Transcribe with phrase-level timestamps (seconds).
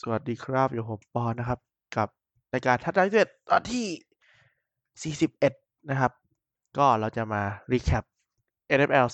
[0.00, 1.60] สวัสดีครับอยู่ผมปอนนะครับ
[1.96, 2.08] กับ
[2.52, 6.12] รายการทัศน์เจ็ดตอนที่ 41 นะครับ
[6.78, 7.42] ก็เราจะมา
[7.72, 8.04] recap
[8.78, 9.06] NFL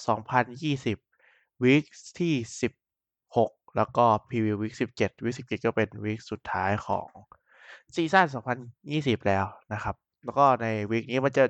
[0.79, 1.85] 2020 week
[2.21, 2.35] ที่
[3.05, 7.09] 16 แล้วก็ preview week 17 week 17 ก็เป็น week สุดท้ายของ
[7.95, 8.27] season
[8.77, 11.45] 2020 แล้วนะครับ แล้วก็ใน week นี้มันจะ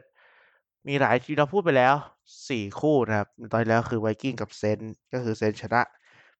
[0.88, 1.94] มีหลายทีเราพูดไปแล้ว
[2.36, 4.78] 4 คู่นะครับ ตอนแล้วคือไวกิ้งกับ Saint
[5.12, 5.82] ก็คือ Saint ชนะ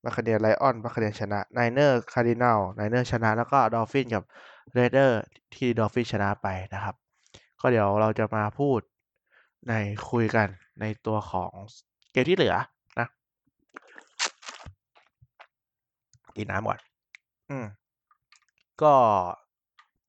[0.04, 4.22] Buccaneer Lion Buccaneer ชนะ Niner Cardinal Niner ชนะ แล้วก็ Dolphin กับ
[4.74, 5.20] Raider
[5.54, 6.94] ที่ Dolphin ชนะไปนะครับ
[7.60, 8.80] ก็เดี๋ยวเราจะมาพูด
[9.68, 9.72] ใน
[10.10, 10.48] คุยกัน
[10.80, 11.50] ในตัวของ
[12.12, 12.54] เกมที่เหลือ
[12.98, 13.06] นะ
[16.36, 16.78] กินน้ำก่อน
[17.50, 17.66] อืม
[18.82, 18.94] ก็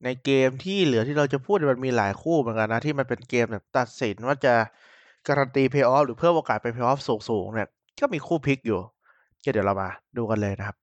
[0.04, 4.54] ในเกมที่เหลือที่เราจะพูดมันมีหลายคู่เหมือนกันนะ ที่มันเป็นเกมแบบตัดสินว่าจะ
[5.28, 7.68] การันตีเพย์ออฟหรือเพิ่มโอกาสไปเพย์ออฟสูงๆเนี่ย
[8.00, 8.80] ก็มีคู่พลิกอยู่
[9.44, 10.76] ก็เดี๋ยวเรามาดูกันเลยนะครับ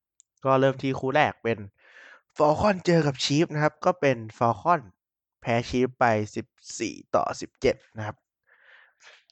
[0.46, 1.60] ก็เริ่มที่คู่แรกเป็น
[2.38, 4.82] Falcon เจอกับ Chief นะครับ ก็เป็น Falcon
[5.42, 6.06] แพ้ Chief ไป
[6.64, 7.24] 14 ต่อ
[7.64, 8.16] 17 นะครับ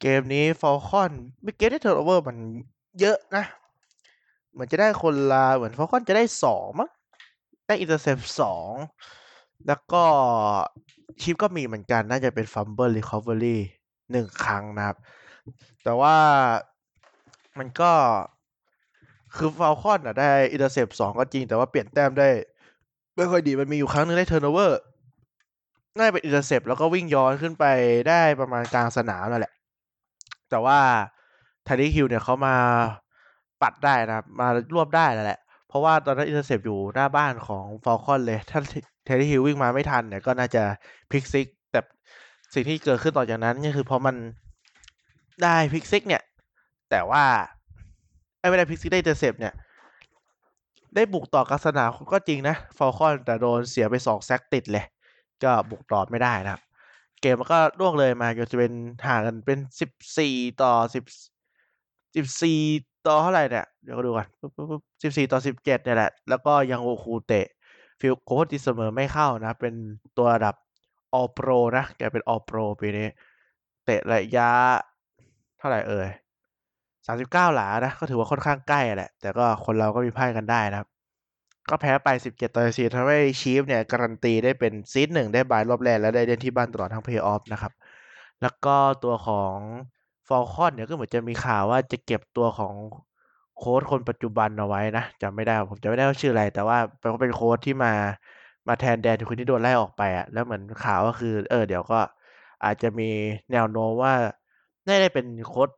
[0.01, 2.37] เกมนี้ Falcon ไม่เกมได้ turnover มัน
[2.99, 3.45] เยอะนะ
[4.51, 6.89] เหมือนจะได้คนละเหมือน Falcon จะได้สองมั้ง
[7.67, 8.71] ได้ intercept สอง
[9.67, 10.03] แล้วก็
[11.21, 13.61] Chief ก็มีเหมือนกันน่าจะเป็น fumble recovery
[14.11, 14.97] หนึ่งครั้งนะครับ
[15.83, 16.15] แต่ว่า
[17.57, 17.91] มันก็
[19.35, 22.29] คือ Falcon อะได้ intercept สองก็จริง แต่ว่าเปลี่ยนแต้มได้
[23.15, 24.79] ไม่ค่อยดีมันมีอยู่ครั้งนึงได้ turnover
[25.97, 27.65] น่าเป็น intercept แล้วก็วิ่งย้อนขึ้นไป
[28.09, 29.53] ได้ประมาณกลางสนามนั่นแหละ
[30.49, 30.79] แต่ว่า
[31.67, 32.55] Tyreek Hill เนี่ยเขามา
[33.61, 38.59] ปัดได้นะมารวบได้แล้วแหละ เพราะว่าตอนนั้น intercept อยู่หน้าบ้านของ Falcon เลยถ้า
[39.05, 40.63] Tyreek Hill วิ่งมาไม่ทันเนี่ยก็น่าจะ
[41.11, 41.81] pick six แต่
[42.53, 44.15] สิ่งที่เกิดขึ้นต่อจากนั้นก็คือพอมัน
[45.43, 46.23] ได้ pick six เนี่ย
[46.91, 47.23] แต่ว่า
[48.39, 49.53] ไอ้ไม่ได้ pick six ได้ intercept เนี่ย
[50.95, 54.85] ได้บุกต่อกลางสนามก็จริงนะ Falcons แต่โดนเสียไปสอง sack ติดเลย
[55.43, 56.61] ก็บุกต่อไม่ได้นะครับ
[57.21, 58.73] เกมมันก็ล่วงเลยมาจนจะเป็น
[59.07, 61.03] ห่างกันเป็นสิบสี่ต่อสิบ
[62.15, 62.59] สิบสี่
[63.07, 64.27] ต่อเท่าไหร่เนี่ย เดี๋ยวก็ดูกัน
[65.03, 67.45] สิบสี่ต่อสิบเจ็ดเนี่ยแหละ แล้วก็ยังโอ Koo เตะ
[67.99, 69.73] field goal ตีเสมอไม่เข้านะ เป็น
[70.17, 70.55] ตัวระดับ
[71.13, 73.07] All-Pro นะ แกเป็น All-Pro ปีนี้
[73.85, 74.49] เตะระยะ
[75.57, 76.07] เท่าไหร่เอ่ย
[77.11, 80.87] สามสิบเก้าหลานะ ก็ถือว่าค่อนข้างใกล้แหละ แต่ก็คนเราก็มีพลาดกันได้นะครับ
[81.69, 87.73] ก็แพ้ไปสิบเจ็ดต่อสี่ทำให้ Chiefs เนี่ยการันตีได้เป็น seed หนึ่งได้ bye รอบแรกและได้เล่นที่บ้านตลอดทั้งเพย์ออฟนะครับ
[88.41, 89.55] แล้วก็ตัวของ
[90.27, 92.73] Falcons เนี่ยก็เหมือนจะมีข่าวว่าจะเก็บตัวของ
[93.57, 96.77] โค้ชคนปัจจุบันเอาไว้นะจำไม่ได้ผมจำไม่ได้ว่าชื่ออะไร แต่ว่า
[97.21, 97.93] เป็นโค้ชที่มา
[98.67, 101.99] มาแทน Dan Quinn ที่โดนไล่ออกไปอะแล้วเหมือนข่าวก็คือ เออเดี๋ยวก็
[102.63, 103.09] อาจจะมี
[103.51, 104.13] แนวโน้มว่า
[104.87, 105.69] น่าได้เป็นโค้ช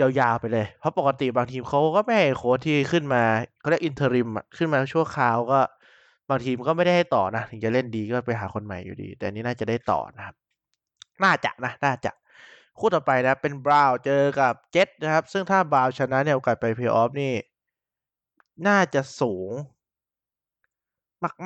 [0.00, 3.22] ยาวๆไปเลย เพราะปกติบางทีมเขาก็ไม่ให้โค้ชที่ขึ้นมา
[3.60, 5.60] เขาเรียก interim ขึ้นมาชั่วคราวก็
[6.30, 10.34] บางทีมก็ไม่ได้ให้ต่อนะ ถึงจะเล่นดีก็ไปหาคนใหม่อยู่ดี แต่นี้น่าจะได้ต่อนะครับ
[11.24, 12.10] น่าจะนะ น่าจะ
[12.78, 17.34] คู่ต่อไปนะ เป็นบราวเจอกับเจ็ตนะครับ ซึ่งถ้าบราวชนะเนี่ยโอกาสไปเพย์ออฟนี่
[18.68, 19.50] น่าจะสูง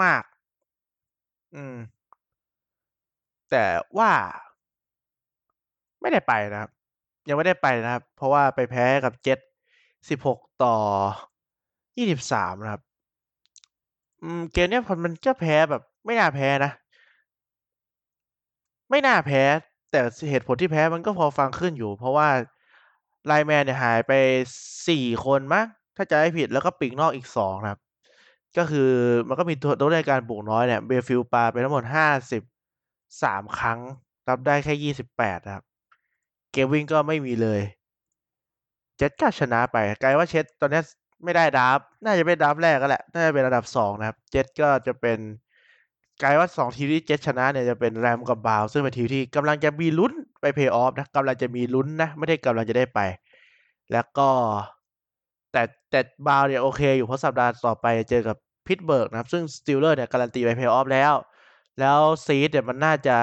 [0.03, 0.23] มาก
[0.89, 1.77] ๆ อืม
[3.51, 3.67] แต่
[3.99, 4.13] ว่า
[6.01, 6.71] ไม่ได้ไปนะครับ
[7.29, 9.39] ยังไม่ได้ไปนะครับ เพราะว่าไปแพ้กับเจ็ต
[10.09, 10.77] สิบหกต่อ
[11.97, 12.83] ยี่สิบสามนะครับ
[14.23, 16.73] อืมเกมเนี้ยมันจะแพ้แบบ ไม่น่าแพ้นะ
[18.91, 19.43] ไม่น่าแพ้
[19.91, 20.01] แต่
[20.31, 22.29] เหตุผลที่แพ้มันก็พอฟังขึ้นอยู่ เพราะว่า
[23.27, 24.13] ไลแมนเนี่ยหายไป
[24.89, 25.65] สี่คนมั้ง
[25.97, 27.81] ถ้าจะไม่ผิดแล้วก็ปีกนอกอีกสองนะครับ
[28.57, 28.91] ก็คือ
[29.29, 32.43] มันก็มีตัวตัวในการบุกน้อยเนี่ยเบลฟิลปาไปทั้งหมดห้าสิบ
[33.23, 33.79] สามครั้ง
[34.29, 35.65] รับได้แค่ยี่สิบแปดนะครับ
[36.53, 37.61] เกมวิ่งก็ไม่มีเลย
[38.99, 40.81] เจ็ดก็ชนะไปกลายว่าเช็ดตอนนี้
[41.25, 45.19] ไม่ได้ดับน่าจะเป็นดับแรกก็แหละน่าจะเป็นระดับสองนะครับ เจ็ดก็จะเป็น
[46.23, 53.01] กลายว่าสองทีมที่เจ็ดชนะเนี่ยจะเป็น Rams กับ Browns ซึ่งเป็นทีมที่กำลังจะมีลุ้นไปเพย์ออฟนะกำลังจะมีลุ้นนะ ไม่ได้กำลังจะได้ไป
[53.93, 54.29] แล้วก็
[55.53, 61.13] แต่แต่บาวเนี่ยโอเค อยู่เพราะสัปดาห์ต่อไปเจอกับ Pittsburgh นะครับ ซึ่ง Steelers เนี่ยการันตีไปเพย์ออฟแล้ว
[61.81, 63.17] แล้ว seed เนี่ยมันน่าจะ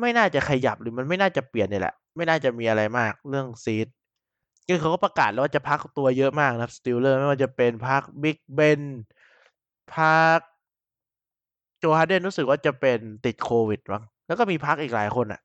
[0.00, 3.86] ไม่น่าจะขยับหรือมันไม่น่าจะเปลี่ยนเนี่ยแหละ ไม่น่าจะมีอะไรมากเรื่อง seed
[4.68, 8.80] คือเขาก็ประกาศแล้วว่าจะพักตัวเยอะมากนะครับ Steelers ไม่ว่าจะเป็นพัก Big Ben
[9.94, 10.40] พัก
[11.78, 15.40] Joe Haden รู้สึกว่าจะเป็นติดโควิดมั้งแล้วก็มีพักอีกหลายคนอะ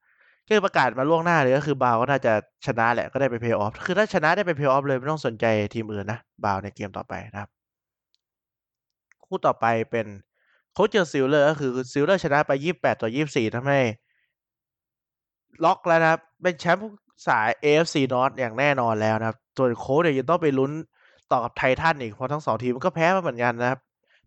[0.50, 2.34] คือประกาศมาล่วงหน้าเลยก็คือบาวก็น่าจะ
[2.66, 7.50] ชนะแหละก็ได้ไปเพย์ออฟคือถ้าชนะได้ไปเพย์ออฟเลยไม่ต้องสนใจทีมอื่นนะบาวในเกมต่อไปนะครับ
[9.26, 10.08] คู่ต่อไปเป็น
[10.74, 13.80] Colts เจอ Steelers ก็คือ Steelers ชนะไปยี่แปดต่อยี่สี่ทำให้
[15.66, 16.86] ล็อกแล้วนะครับ เป็นแชมป์
[17.28, 20.72] สาย AFC North อย่างแน่นอนแล้วนะครับส่วน Colts เนี่ยยังต้องไปลุ้น
[21.32, 23.80] ต่อกับ Titans อีกเพราะทั้งสองทีมก็แพ้มาเหมือนกันนะครับ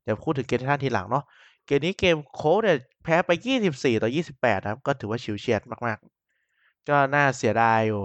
[0.04, 1.24] เดี๋ยวพูดถึงเกม Titans ทีหลังเนาะ
[1.66, 3.30] เกมนี้เกม Colts เนี่ยแพ้ไป
[3.66, 8.04] 24 ต่อ 28 นะครับ ก็ถือว่าฉิวเฉียดมากๆ ก็น่าเสียดายอยู่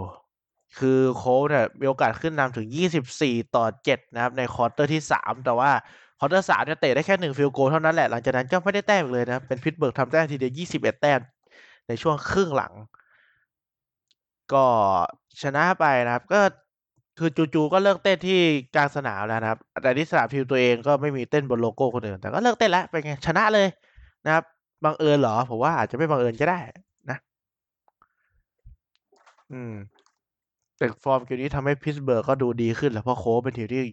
[0.78, 2.68] คือ Colts เนี่ยมีโอกาสขึ้นนำถึง
[3.12, 5.72] 24 ต่อ 7 นะครับ ใน quarter ที่ 3 แต่ว่า
[6.20, 11.20] quarter 3จะเตะได้แค่1 field goal เท่านั้นแหละ หลังจากนั้นก็ไม่ได้แต้มเลยนะ เป็น Pittsburgh ทำแต้มทีเดียว 21 แต้ม
[11.88, 12.74] ในช่วงครึ่งหลัง
[14.54, 14.66] ก็
[15.42, 16.42] ชนะไปนะครับ ก็
[17.20, 18.40] คือ JuJu ก็เลิกเต้นที่
[18.76, 23.68] กลางสนามแล้วนะครับ แต่ที่สนามทีมตัวเองก็ไม่มีเต้นบนโลโก้คนอื่น แต่ก็เลิกเต้นแล้วเป็นไงชนะเลย
[24.26, 24.44] นะครับ
[24.84, 26.60] บังเอิญเหรอ ผมว่าอาจจะไม่บังเอิญก็ได้
[27.10, 27.18] นะ
[29.52, 29.74] อืม
[30.78, 33.84] แต่ฟอร์มเกมนี้ทำให้ Pittsburgh ก็ดูดีขึ้น แล้วเพราะ Colts เป็นทีมที่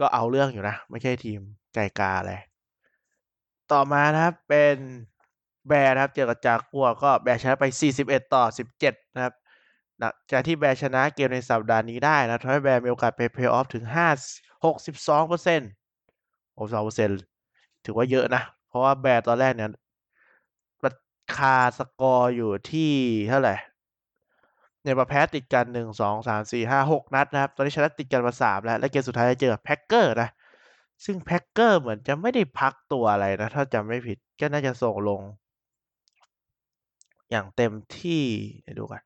[0.00, 1.40] ก็เอาเรื่องอยู่นะ ไม่ใช่ทีม
[1.74, 2.32] ไก่กาอะไร
[3.72, 4.76] ต่อมานะครับเป็น
[5.68, 7.64] Bears นะครับ เจอกับ Jaguars ก็ Bears ชนะไป
[8.00, 8.44] 41 ต่อ
[8.80, 9.34] 17 นะครับ
[10.00, 13.84] หลังจากที่ Bears ชนะเกมในสัปดาห์นี้ได้นะทำให้ Bears มีโอกาสไปเพลย์ออฟถึง
[14.34, 15.70] 5 62เปอร์เซ็นต์
[16.58, 17.18] 62เปอร์เซ็นต์
[17.84, 19.70] ถือว่าเยอะนะ เพราะว่า Bears ตอนแรกเนี่ย
[20.84, 20.92] รา
[21.36, 22.92] คาสกอร์อยู่ที่
[23.28, 23.54] เท่าไหร่
[24.82, 30.28] เนี่ยมาแพ้ติดกันหนึ่งสองสามสี่ห้าหกนัดนะครับ ตอนนี้ชนะติดกันมาสามแล้ว และเกมสุดท้ายจะเจอ Packers นะ
[31.04, 35.20] ซึ่ง Packers เหมือนจะไม่ได้พักตัวอะไรนะ ถ้าจำไม่ผิดก็น่าจะส่งลง
[37.30, 38.22] อย่างเต็มที่
[38.62, 39.02] เดี๋ยวดูกัน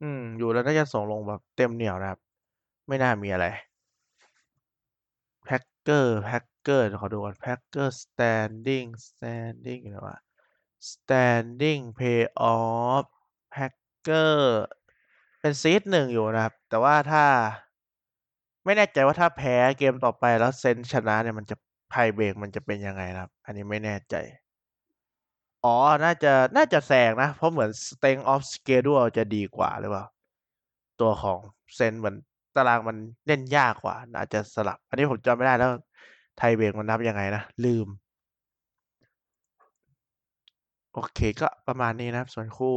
[0.00, 2.18] อืม อยู่แล้วน่าจะส่งลงแบบเต็มเหนี่ยวนะครับ
[2.88, 3.46] ไม่น่ามีอะไร
[5.44, 10.18] Packers Packers ขอดูก่อน Packers standing standing อยู่ไหนวะ
[10.90, 12.20] standing pay
[12.54, 13.04] off
[13.50, 13.72] แพ็ก
[14.02, 14.64] เกอร์
[15.40, 17.24] เป็นซีดหนึ่งอยู่นะครับ แต่ว่าถ้า
[18.64, 21.56] ไม่แน่ใจว่าถ้าแพ้เกมต่อไปแล้วเซนชนะเนี่ยมันจะ
[21.90, 24.14] ไพ่เบรกมันจะเป็นยังไงนะครับ อันนี้ไม่แน่ใจ
[25.64, 30.04] อ๋อ น่าจะ น่าจะแซงนะ เพราะเหมือน strength of schedule จะดีกว่าหรือเปล่า
[31.00, 31.38] ตัวของ
[31.74, 32.16] เซนเหมือน
[32.56, 32.96] ตารางมัน
[33.26, 35.70] เล่นยากกว่า อาจจะสลับ อันนี้ผมจำไม่ได้แล้ว
[36.38, 37.86] ไทยเบรกมันนับยังไงนะ ลืม
[40.94, 42.74] โอเคก็ประมาณนี้นะครับ ส่วนคู่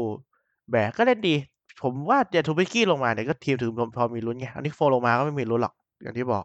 [0.71, 1.35] แบกก็เล่นดี
[1.81, 6.43] ผมว่าเดี๋ยว Trubisky ลงมาเนี่ยก็ทีมถึงพอมีลุ้นไง อันนี้โฟลงมาก็ไม่มีลุ้นหรอก อย่างที่บอก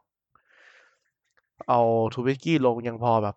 [1.68, 1.80] เอา
[2.14, 3.34] Trubisky ลงยังพอแบบ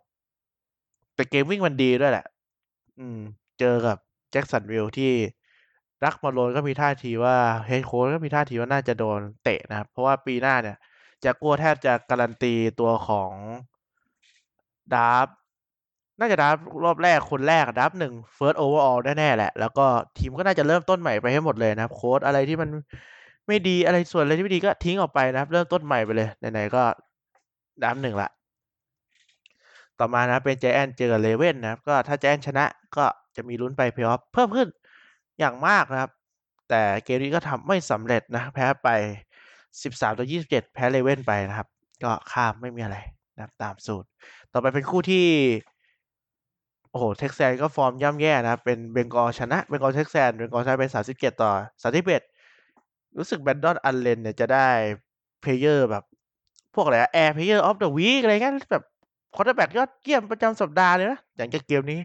[1.16, 2.26] แต่เกมวิ่งมันดีด้วยแหละ
[3.00, 3.20] อืม
[3.60, 3.98] เจอกับ
[4.32, 5.12] Jacksonville ที่
[6.06, 7.36] Doug Marrone ก็มีท่าทีว่า
[7.68, 10.78] head coach ก็มีท่าทีว่าน่าจะโดนเตะนะครับ เพราะว่าปีหน้าเนี่ย
[11.24, 13.34] จะกลัวแทบจะการันตีตัวของ
[14.94, 15.28] draft
[16.20, 16.56] น่าจะ draft
[16.86, 19.86] รอบแรกคนแรก draft หนึ่ง first overall แน่ๆแหละ แล้วก็
[20.18, 22.70] ทีมก็น่าจะเริ่มต้นใหม่ไปให้หมดเลยนะครับ โค้ชอะไรที่มัน
[23.48, 26.84] ไม่ดีอะไรส่วนอะไรที่ไม่ดีก็ทิ้งออกไปนะครับ เริ่มต้นใหม่ไปเลยไหนๆก็
[27.84, 28.30] draft หนึ่งละ
[30.00, 32.66] ต่อมานะเป็น Giants เจอ Ravens นะครับ ก็ถ้า Giants ชนะ
[32.98, 33.06] ก็
[33.36, 34.68] จะมีลุ้นไปเพลย์ออฟเพิ่มขึ้น
[35.40, 36.12] อย่างมากนะครับ
[36.70, 38.90] แต่เกมนี้ก็ทำไม่สำเร็จนะ แพ้ไป
[39.54, 41.68] 13ต่อ27 แพ้ Ravens ไปนะครับ
[42.04, 42.98] ก็ข้ามไม่มีอะไร
[43.36, 44.08] นะตามสูตร
[44.54, 45.28] ต่อไปเป็นคู่ที่
[46.92, 50.86] โอ้โห Texans ก็ฟอร์มย่ำแย่นะครับเป็น Bengals ชนะ Bengals Texans Bengals ชนะไป
[51.16, 51.52] 37 ต่อ
[52.34, 54.68] 31 รู้สึก Brandon Allen เนี่ยจะได้
[55.42, 56.04] player แบบ
[56.76, 58.84] พวกอะไรแอร์ player of the week อะไรเงี้ยแบบ
[59.34, 62.00] quarterback ยอดเยี่ยมประจำสัปดาห์เลยนะอย่างจากเกมนี้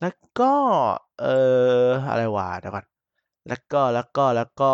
[0.00, 0.52] แล้วก็
[1.18, 1.36] เอ่
[1.84, 2.84] ออะไรวะเดี๋ยวก่อน
[3.48, 4.72] แล้วก็แล้วก็แล้วก็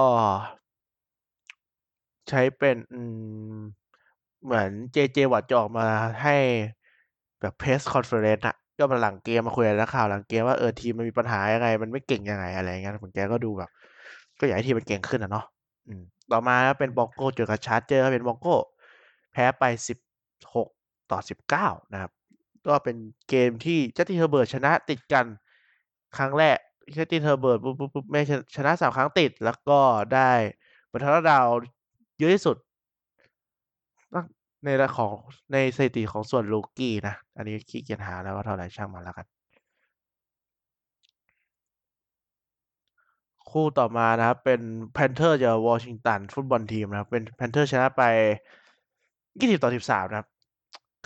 [2.29, 2.77] ใช้เป็น
[4.45, 5.87] เหมือน JJ Watt จะออกมา
[6.23, 6.37] ให้
[7.41, 13.71] แบบ press conference อะก็มาหลังเกมมาคุยกับนักข่าวหลังเกมว่าเออทีมมันมีปัญหายังไง มันไม่เก่งยังไงอะไรเงี้ยเหมือนแกก็ดูแบบ
[14.39, 15.45] ก็อยากให้ทีมมันเก่งขึ้นอะเนาะ
[16.31, 18.57] ต่อมาเป็น Bronco เจอกับ Charger เป็น Bronco
[19.33, 20.69] แพ้ไป16
[21.11, 21.21] ต่อ
[21.57, 22.13] 19 นะครับ
[22.67, 22.97] ก็เป็น
[23.29, 25.27] เกมที่ Justin Herbert ชนะติดกัน
[26.17, 26.59] ครั้งแรก
[26.95, 28.21] Justin Herbert ปุ๊บปุ๊บปุ๊บไม่
[28.57, 29.81] ชนะสามครั้งติด แล้วก็
[30.15, 30.31] ได้
[30.91, 31.47] บรรทัดดาว
[32.19, 32.57] เยอะที่สุด
[34.65, 35.15] ในระของ
[35.53, 39.27] ในสถิติของส่วน rookie นะ อันนี้ขี้เกียจหาแล้วว่าเท่าไหร่ช่างมันแล้วกัน
[43.51, 44.61] คู่ต่อมานะครับ เป็น
[44.93, 48.03] Panther เจอกับ Washington Football Team นะครับ เป็น Panther ชนะไป
[49.51, 50.29] 20 ต่อ 13 นะครับ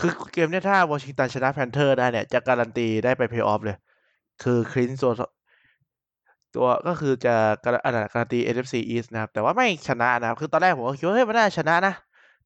[0.00, 3.76] คือเกมเนี้ยถ้าวอชิงตันชนะ Panther ได้เนี่ย จะการันตีได้ไปเพย์ออฟเลย
[4.42, 5.12] คือ clinch ตั๋ว
[6.54, 7.76] ตั๋วก็คือจะการ
[8.12, 11.94] การันตี NFC East นะครับ แต่ว่าไม่ชนะนะครับ คือตอนแรกผมก็คิดว่าเฮ้ยมันน่าชนะนะ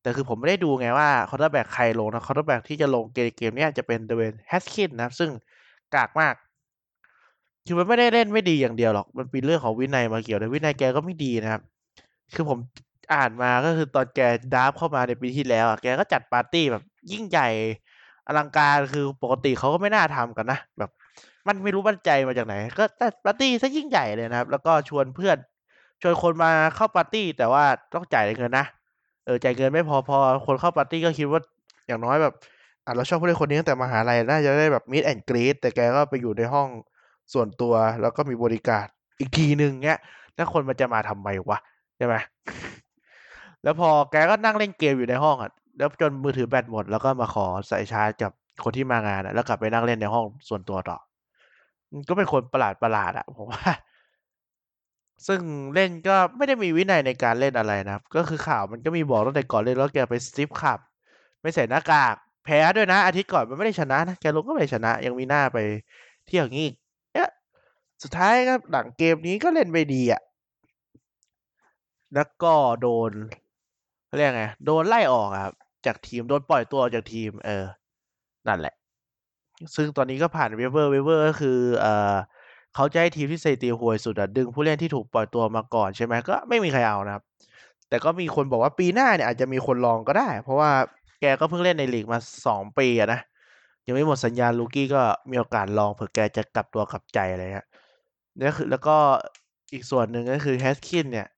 [0.02, 5.30] แต่คือผมไม่ได้ดูไงว่า quarterback ใครลงนะ quarterback ที่จะลงเกมเกมเนี้ยจะเป็น Dwayne Haskins นะครับ ซึ่ง
[5.94, 6.34] กากมาก
[7.66, 11.62] คือมันไม่ได้เล่นไม่ดีอย่างเดียวหรอก มันเป็นเรื่องของวินัยมาเกี่ยวด้วยวินัยแกก็ไม่ดีนะครับ
[12.34, 12.58] คือผม
[13.14, 14.20] อ่านมาก็คือตอนแก
[14.54, 16.82] draft เข้ามาในปีที่แล้วอะ แกก็จัดปาร์ตี้แบบ
[17.12, 17.48] ยิ่งใหญ่
[18.26, 20.90] อลังการคือปกติเขาก็ไม่น่าทำกันนะแบบ
[21.46, 25.36] มันไม่รู้มั่นใจมาจากไหน ก็จัดปาร์ตี้ซะยิ่งใหญ่เลยนะครับ แล้วก็ชวนเพื่อน
[26.02, 28.66] ชวนคนมาเข้าปาร์ตี้แต่ว่าต้องจ่ายเงินนะ
[29.24, 31.40] เออจ่ายเงินไม่พอพอคนเข้าปาร์ตี้ก็คิดว่า
[31.86, 32.34] อย่างน้อยแบบ
[32.86, 36.68] อะเราชอบผู้เล่นคนนี้ตั้งแต่มหาลัยน่าจะได้แบบมิดแอนกรีดแต่แกก็ไปอยู่ในห้อง
[37.32, 38.84] ส่วนตัวแล้วก็มีบริการ
[39.18, 39.98] อีกทีหนึ่งเนี้ย
[40.34, 41.58] แล้วคนมันจะมาทำไมวะ
[41.96, 42.14] ใช่ไหม
[43.62, 48.32] แล้วพอแกก็นั่งเล่นเกมอยู่ในห้องอะ แล้วจนมือถือแบตหมดแล้วก็มาขอใส่ชาร์จกับ
[48.64, 50.98] คนที่มางานแล้วกลับไปนั่งเล่นในห้องส่วนตัวต่อ
[52.08, 53.62] ก็เป็นคนประหลาดประหลาดอะผมว่า
[55.26, 55.40] ซึ่ง
[55.74, 60.78] เล่นก็ไม่ได้มีวินัยในการเล่นอะไรนะครับ ก็คือข่าวมันก็มีบอกตั้งแต่ก่อนเล่นแล้วแกไปสติปขับ
[61.42, 62.14] ไม่ใส่หน้ากาก
[62.44, 65.58] แพ้ด้วยนะอาทิตย์ก่อนมันไม่ได้ชนะนะแกลงก็ไม่ได้ชนะ ยังมีหน้าไป
[66.26, 66.68] เที่ยวงี้
[67.12, 67.30] เอ๊ะ
[68.02, 70.22] สุดท้ายก็หลังเกมนี้ก็เล่นไม่ดีอะ
[72.14, 73.10] แล้วก็โดน
[74.16, 75.54] เรียกไงโดนไล่ออกครับ
[75.86, 77.64] จากทีมโดนปล่อยตัวออกจากทีม เออ
[78.48, 78.74] นั่นแหละ
[79.76, 82.14] ซึ่งตอนนี้ก็ผ่านเวเวอร์เวเวอร์ก็คือเออ
[82.74, 87.22] เขาจะให้ทีมที่สถิติห่วยสุดดึงผู้เล่นที่ถูกปล่อยตัวมาก่อนใช่ไหมก็ไม่มีใครเอานะครับ
[87.88, 90.70] แต่ก็มีคนบอกว่าปีหน้าเนี่ยอาจจะมีคนลองก็ได้ เพราะว่า
[91.20, 93.20] แกก็เพิ่งเล่นในลีกมาสองปีอะนะ
[93.86, 97.66] ยังไม่หมดสัญญา rookie ก็มีโอกาสลองเผื่อแกจะกลับตัวกลับใจอะไรเงี้ย
[98.40, 98.96] นี่คือแล้วก็
[99.72, 101.28] อีกส่วนหนึ่งก็คือ Haskins เนี่ย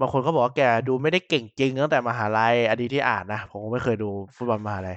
[0.00, 4.96] บางคนก็บอกว่าแกดูไม่ได้เก่งจริงตั้งแต่มหาลัยอันนี้ที่อ่านนะผมก็ไม่เคยดูฟุตบอลมหาลัย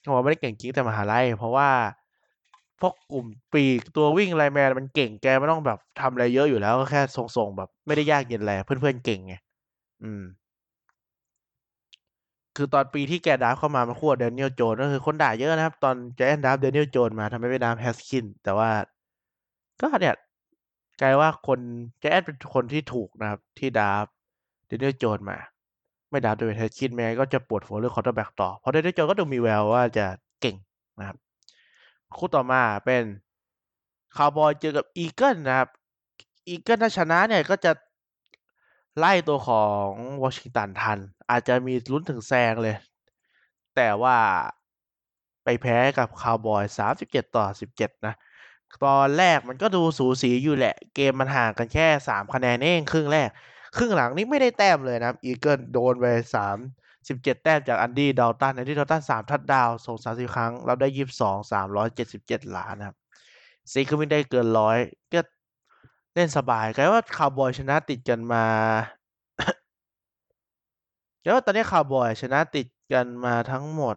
[0.00, 1.68] เขาบอกไม่ได้เก่งจริงแต่มหาลัย เพราะว่า
[2.80, 9.34] พวกกลุ่มปีกตัววิ่ง lineman มันเก่งแกไม่ต้องแบบทำอะไรเยอะอยู่แล้วก็แค่ส่งๆแบบ ไม่ได้ยากเย็นอะไรเพื่อนๆเก่งไง
[10.02, 10.22] อืม
[12.56, 18.70] คือตอนปีที่แก draft เข้ามามาคู่ Daniel Jones ก็คือคนด่าเยอะนะครับ ตอน Giants draft Daniel Jones มาทำไมไม่ draft Haskins แต่ว่า
[19.80, 20.16] ก็เนี่ย
[21.00, 21.60] กลายว่าคน
[22.00, 24.06] แจนเป็นคนที่ถูกนะครับ ที่ draft
[24.70, 25.38] Daniel Jones มา
[26.10, 30.06] ไม่ draft Dwayne Haskins มาก็จะปวดหัวเรื่อง quarterback ต่อ เพราะ Daniel Jones ก็ดูมีแววว่าจะ
[30.40, 30.56] เก่ง
[30.98, 31.16] นะครับ
[32.16, 33.02] คู่ต่อมาเป็น
[34.16, 35.68] คาวบอยเจอกับ Eagle นะครับ
[36.48, 37.72] Eagle ถ้าชนะเนี่ยก็จะ
[38.98, 39.90] ไล่ตัวของ
[40.22, 40.98] วอชิงตันทัน
[41.30, 42.76] อาจจะมีลุ้นถึงแซงเลย
[43.76, 44.16] แต่ว่า
[45.44, 48.14] ไปแพ้กับคาวบอยสามสิบเจ็ดต่อสิบเจ็ดนะ
[48.84, 53.28] ตอนแรกมันก็ดูสูสีอยู่แหละ เกมมันห่างกันแค่สามคะแนนเองครึ่งแรก
[53.76, 56.56] ครึ่งหลังนี้ไม่ได้แต้มเลยนะครับอีเกิลโดนไปสาม
[57.08, 62.96] สิบเจ็ดแต้มจากอันดี้ดาวตันอันดี้ดาวตันสามทัดดาวส่งสามสิบครั้งเราได้ยี่สิบสองสามร้อยเจ็ดสิบเจ็ดล้านนะครับ
[63.72, 64.78] ซีคือไม่ได้เกินร้อย
[65.12, 65.20] ก็
[66.14, 68.46] เล่นสบายกลายว่าคาวบอยชนะติดกันมา
[71.22, 73.96] กลายว่าตอนนี้คาวบอยชนะติดกันมาทั้งหมด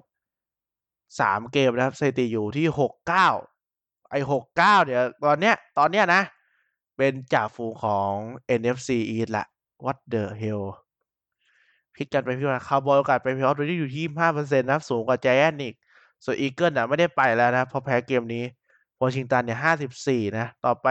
[1.19, 3.29] สามเกมนะครับสถิติอยู่ที่หกเก้า
[4.09, 6.21] ไอหกเก้าเดี๋ยวตอนเนี้ยตอนเนี้ยนะ
[6.97, 8.11] เป็นจ่าฝูงของ
[8.59, 9.45] NFC East ละ
[9.85, 10.65] What the hell
[11.95, 15.75] พลิกกันไปพลิกมาคาวบอยโอกาสไปพลย์ออฟโดยที่อยู่ที่ห้าเปอร์เซ็นต์นะครับสูงกว่าแจนอีก
[16.23, 18.43] ส่วน Eagle อะไม่ได้ไปแล้วนะเพราะแพ้เกมนี้
[19.01, 20.87] วอชิงตันเนี่ยห้าสิบสี่นะ ต่อไป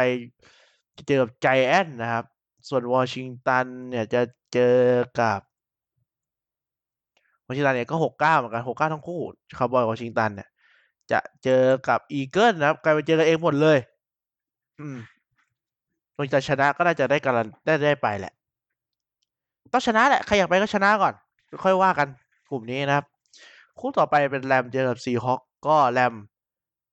[0.97, 2.25] จะเจอกับไจแอนนะครับ
[2.69, 4.21] ส่วนวอชิงตันเนี่ยจะ
[4.53, 4.79] เจอ
[5.21, 5.41] กับ
[7.47, 9.21] วอชิงตันเนี่ยก็หกเก้าเหมือนกันหกเก้าทั้งคู่
[9.59, 10.49] Cowboy Washington เนี่ย
[11.11, 13.79] จะเจอกับ Eagle นะครับกลายไปเจอกันเองหมดเลย
[14.81, 14.99] อืม
[16.17, 18.33] วอชิงตันชนะก็น่าจะได้การันได้ได้ไปแหละ
[19.73, 21.15] ต้องชนะแหละ ใครอยากไปก็ชนะก่อน
[21.65, 22.09] ค่อยว่ากัน
[22.51, 23.07] กลุ่มนี้นะครับ
[23.81, 26.15] คู่ต่อไปเป็นแรมเจอกับ Seahawk ก็แรม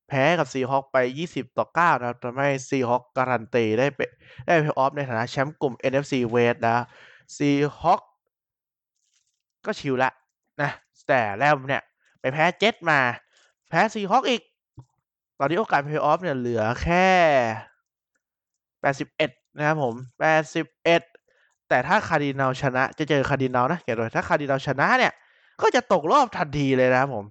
[0.08, 4.00] แพ้กับ Seahawk ไป 20 ต่อ 9 นะครับทำให้ Seahawk การันตีได้ไป
[4.46, 6.86] ได้เพย์ออฟในฐานะแชมป์กลุ่ม NFC West นะ
[7.38, 8.02] Seahawk
[9.66, 10.12] ก็ chill ละ
[10.62, 10.70] นะ
[11.08, 11.84] แต่แรมเนี่ย
[12.20, 13.00] ไปแพ้เจ็ตมา
[13.70, 14.42] แพ้ Seahawk อีก
[15.40, 17.08] ตอนนี้โอกาสเพย์ออฟเนี่ยเหลือแค่
[18.84, 19.96] 81 นะครับผม
[20.60, 21.19] 81
[21.70, 25.14] แต่ถ้าคาร์ดินัลชนะจะเจอคาร์ดินัลนะเกี่ยถ้าคาร์ดินัลชนะเนี่ย
[25.62, 27.26] ก็จะตกรอบทันทีเลยนะผม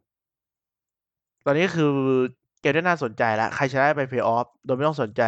[1.44, 1.90] ตอนนี้คือ
[2.60, 5.22] เกมที่น่าสนใจแล้วใครชนะไปเพย์ออฟโดยไม่ต้องสนใจ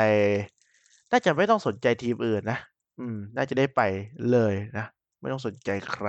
[1.11, 2.59] น่าจะไม่ต้องสนใจทีมอื่นนะ
[3.00, 3.81] อืม น่าจะได้ไป
[4.31, 4.87] เลยนะ
[5.21, 6.09] ไม่ต้องสนใจใคร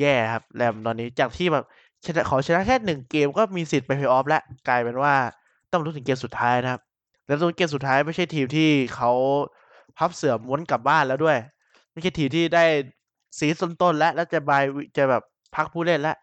[0.00, 1.64] แย่ครับ แรมตอนนี้จากที่แบบ
[2.06, 5.14] ชนะขอชนะแค่หนึ่งเกมก็มีสิทธิ์ไปเพย์ออฟแล้วกลายเป็นว่า
[5.72, 6.80] ต้องรู้ถึงเกมสุดท้ายนะครับ
[7.26, 9.12] แล้วตรงเกมสุดท้ายไม่ใช่ทีมที่เขา
[9.98, 11.38] พับเสื่อม้วนกลับบ้านแล้วด้วย
[11.96, 12.64] ไม่ใช่ทีมที่ได้
[13.38, 14.62] สีต้นๆแล้วแล้วจะบาย
[14.96, 15.22] จะแบบ
[15.54, 16.16] พักผู้เล่นแล้ว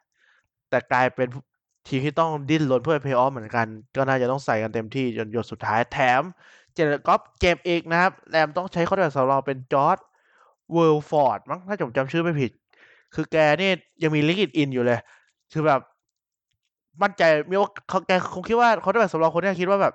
[0.70, 1.28] แต่กลายเป็น
[1.88, 6.22] ทีมที่ต้องดิ้นรนเพื่อเพย์ออฟเหมือนกัน ก็น่าจะต้องใส่กันเต็มที่จนหยดสุดท้ายแถม
[6.74, 9.98] เจเนกอฟเกมเอกนะครับแรมต้องใช้ข้อเสนอสำรองเป็นจอร์ด
[10.74, 12.52] เวิลฟอร์ดมั้งถ้าผมจำชื่อไม่ผิด
[13.16, 13.72] คือแกนี่
[14.04, 15.00] ยังมีลิกิตอินอยู่เลย
[15.54, 15.82] คือแบบ
[17.02, 17.56] มั่นใจมี
[17.90, 19.94] เขาแกคงคิดว่าเขาได้แบบสำรองคนนี้คิดว่าแบบ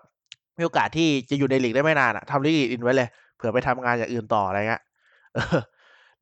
[0.59, 4.83] มีโอกาสที่จะอยู่ในลีกได้ไม่นานอะทำลิกิตอินไว้เลย เผื่อไปทำงานอย่างอื่นต่ออะไรเงี้ย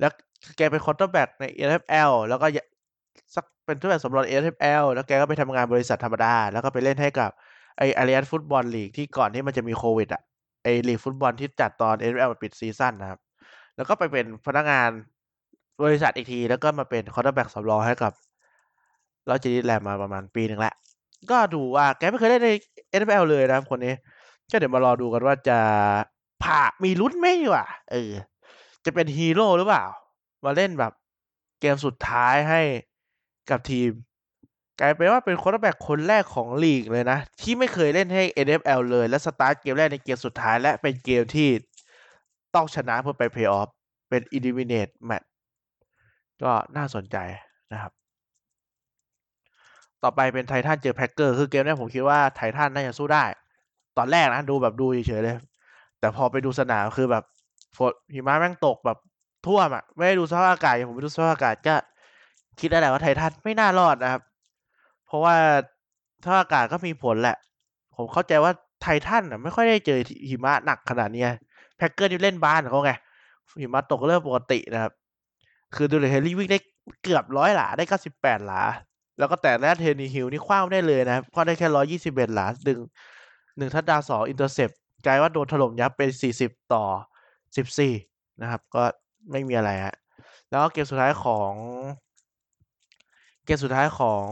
[0.00, 0.10] แล้ว
[0.56, 2.46] แกเป็น quarterback ใน NFL แล้วก็
[3.34, 7.30] สักเป็นตัวแบบสำรอง NFL แล้วแกก็ไปทำงานบริษัทธรรมดา แล้วก็ไปเล่นให้กับ
[7.78, 10.22] Alliance football league ที่ก่อนที่มันจะมีโควิดอะ
[10.64, 13.20] ไอลีกฟุตบอลที่จัดตอน NFL ปิด season นะครับ
[13.76, 14.88] แล้วก็ไปเป็นพนักงาน
[15.84, 18.12] บริษัทอีกที แล้วก็มาเป็น quarterback สำรองให้กับ
[19.30, 20.74] Los Angeles Ram มาประมาณปีหนึ่งแล้ว
[21.30, 22.50] ก็ดูว่าแกไม่เคยเล่นใน
[23.00, 23.94] NFL เลยนะครับคนนี้
[24.50, 25.58] ก็เดี๋ยวมารอดูกันว่าจะ
[26.42, 28.12] ผ่ามีลุ้นไหมวะเออ
[28.86, 29.84] จะเป็นฮีโร่หรือเปล่า
[30.44, 30.92] มาเล่นแบบ
[31.60, 32.60] เกมสุดท้ายให้
[33.50, 33.90] กับทีม
[34.80, 41.48] กลายเป็นว่าเป็นคนแบกคนแรกของลีกเลยนะ ที่ไม่เคยเล่นให้ NFL เลย และสตาร์ทเกมแรกในเกมสุดท้าย และเป็นเกมที่
[42.54, 43.68] ต้องชนะเพื่อไปเพย์ออฟ
[44.08, 45.26] เป็น eliminate match
[46.42, 47.16] ก็น่าสนใจ
[47.72, 47.92] นะครับ
[50.02, 53.24] ต่อไปเป็นไททันเจอแพ็กเกอร์คือเกมนี้ผมคิดว่าไททันน่าจะสู้ได้
[53.96, 55.36] ตอนแรกนะ ดูแบบดูเฉยๆเลย
[56.00, 57.24] แต่พอไปดูสนามคือแบบ
[57.76, 58.98] ฝนหิมะแม่งตกแบบ
[59.46, 61.74] ท่วมอะ ไม่ได้ดูสภาพอากาศอย่างผมไปดูสภาพอากาศก็
[62.60, 64.22] คิดได้แหละว่าไททันไม่น่ารอดนะครับ
[65.06, 65.34] เพราะว่า
[66.24, 67.36] สภาพอากาศก็มีผลแหละ
[67.96, 68.52] ผมเข้าใจว่า
[68.82, 71.24] ไททันอะไม่ค่อยได้เจอหิมะหนักขนาดนี้
[71.76, 72.92] แพ็กเกอร์ที่เล่นบ้านเขาไง
[73.60, 74.92] หิมะตกเริ่มปกตินะครับ
[75.74, 76.58] คือดูเลยเฮลี่วิ่งได้
[77.02, 78.62] เกือบร้อยหลาได้เก้าสิบแปดหลา
[79.18, 82.78] แล้วก็แต่ Ryan Tannehill นี่ขว้างได้เลยนะครับขว้างได้แค่ร้อยยี่สิบเอ็ดหลาดึง
[83.56, 84.70] หนึ่งทัดดาวสอง intercept
[85.06, 86.84] กลายว่าโดนถล่มยับเป็นสี่สิบต่อ
[87.56, 87.94] สิบสี่
[88.42, 88.82] นะครับ ก็
[89.30, 89.94] ไม่มีอะไรฮะ
[90.50, 91.52] แล้วก็เกมสุดท้ายของ
[93.44, 94.22] เกมสุดท้ายของ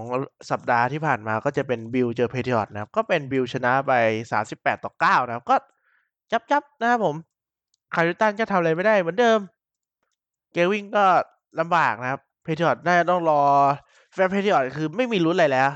[0.50, 3.92] สัปดาห์ที่ผ่านมาก็จะเป็นบิลเจอ Patriot นะครับ ก็เป็นบิลชนะไป
[4.32, 5.56] สามสิบแปดต่อเก้านะครับ ก็
[6.32, 7.16] จับจับนะครับผม
[7.94, 9.38] Cam Newton ก็ทำอะไรไม่ได้เหมือนเดิม
[10.52, 11.04] เกมวิ่งก็
[11.60, 13.40] ลำบากนะครับ Patriots น่าจะต้องรอ
[14.12, 15.68] แฟน Patriots คือไม่มีลุ้นอะไรแล้ว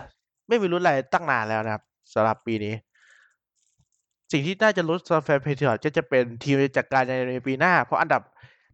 [0.49, 1.83] ไม่มีลุ้นอะไรตั้งนานแล้วนะครับ
[2.15, 2.75] สำหรับปีนี้
[4.33, 8.23] สิ่งที่น่าจะลุ้นสำหรับแฟน Patriots ก็จะเป็นทีมจัดการในปีหน้า เพราะอันดับ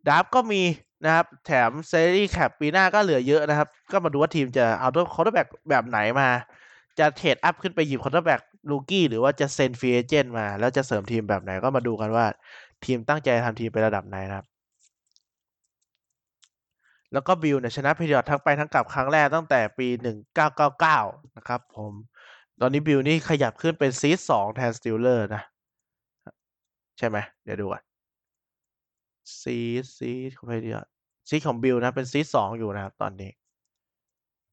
[0.08, 0.62] draft ก็มี
[1.04, 6.28] นะครับ แถม salary cap ปีหน้าก็เหลือเยอะนะครับ ก็มาดูว่าทีมจะเอาตัว quarterback แบบไหนมา
[6.99, 12.26] จะ trade up ขึ้นไปหยิบ quarterback rookie หรือว่าจะเซ็น free agent มา แล้วจะเสริมทีมแบบไหนก็มาดูกันว่า
[12.84, 14.46] ทีมตั้งใจทำทีมไประดับไหนนะครับ
[17.12, 19.87] แล้วก็ Bills เนี่ยชนะ Patriots ทั้งไปทั้งกลับครั้งแรกตั้งแต่ปี
[20.62, 21.92] 1999 นะครับผม
[22.61, 25.42] ตอนนี้ Bills นี่ขยับขึ้นเป็น seed สองแทน Steelers นะ
[26.98, 27.83] ใช่ไหมเดี๋ยวดูก่อน
[29.40, 30.87] seed seed ของ Patriots
[31.28, 33.31] seed ของ Bills นะ เป็น seed สองอยู่นะครับ ตอนนี้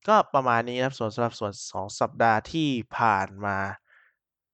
[0.08, 3.58] ก็ประมาณนี้นะครับส่วนสำหรับส่วนสองสัปดาห์ที่ผ่านมา